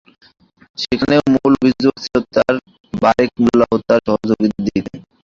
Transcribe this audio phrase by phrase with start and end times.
[0.77, 2.55] সেখানেও মূল অভিযোগের তির ছিল
[2.93, 4.93] বারেক মোল্লা ও তাঁর সহযোগীদের দিকে।